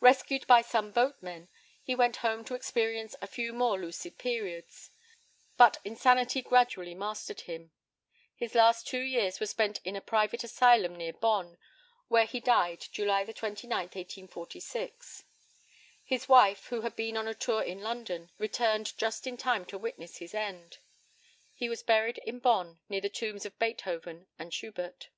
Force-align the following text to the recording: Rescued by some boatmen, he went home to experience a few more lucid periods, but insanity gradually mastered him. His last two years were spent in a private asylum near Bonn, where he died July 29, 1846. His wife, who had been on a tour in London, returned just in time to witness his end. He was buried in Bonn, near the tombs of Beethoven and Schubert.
Rescued 0.00 0.46
by 0.46 0.60
some 0.60 0.90
boatmen, 0.92 1.48
he 1.82 1.94
went 1.94 2.16
home 2.18 2.44
to 2.44 2.54
experience 2.54 3.16
a 3.22 3.26
few 3.26 3.54
more 3.54 3.80
lucid 3.80 4.18
periods, 4.18 4.90
but 5.56 5.78
insanity 5.82 6.42
gradually 6.42 6.94
mastered 6.94 7.40
him. 7.40 7.72
His 8.34 8.54
last 8.54 8.86
two 8.86 9.00
years 9.00 9.40
were 9.40 9.46
spent 9.46 9.80
in 9.82 9.96
a 9.96 10.02
private 10.02 10.44
asylum 10.44 10.94
near 10.94 11.14
Bonn, 11.14 11.56
where 12.08 12.26
he 12.26 12.38
died 12.38 12.84
July 12.92 13.24
29, 13.24 13.78
1846. 13.80 15.24
His 16.04 16.28
wife, 16.28 16.66
who 16.66 16.82
had 16.82 16.94
been 16.94 17.16
on 17.16 17.26
a 17.26 17.32
tour 17.32 17.62
in 17.62 17.80
London, 17.80 18.30
returned 18.36 18.98
just 18.98 19.26
in 19.26 19.38
time 19.38 19.64
to 19.64 19.78
witness 19.78 20.18
his 20.18 20.34
end. 20.34 20.80
He 21.54 21.70
was 21.70 21.82
buried 21.82 22.18
in 22.26 22.40
Bonn, 22.40 22.80
near 22.90 23.00
the 23.00 23.08
tombs 23.08 23.46
of 23.46 23.58
Beethoven 23.58 24.26
and 24.38 24.52
Schubert. 24.52 25.08